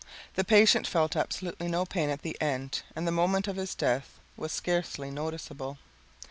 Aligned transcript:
The 0.33 0.43
patient 0.43 0.87
felt 0.87 1.15
absolutely 1.15 1.67
no 1.67 1.85
pain 1.85 2.09
at 2.09 2.23
the 2.23 2.35
end 2.41 2.81
and 2.95 3.05
the 3.05 3.11
moment 3.11 3.47
of 3.47 3.55
his 3.57 3.75
death 3.75 4.17
was 4.35 4.51
scarcely 4.51 5.11
noticeable. 5.11 5.77